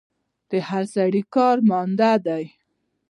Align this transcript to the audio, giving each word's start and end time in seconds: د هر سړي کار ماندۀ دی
د 0.49 0.51
هر 0.69 0.83
سړي 0.95 1.21
کار 1.35 1.57
ماندۀ 1.69 2.11
دی 2.25 2.43